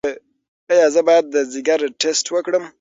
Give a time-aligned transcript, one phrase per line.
[0.71, 2.63] ایا زه باید د ځیګر ټسټ وکړم؟